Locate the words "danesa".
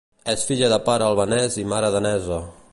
1.99-2.45